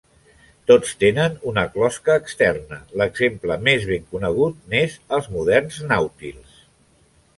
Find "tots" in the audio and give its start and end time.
0.69-0.93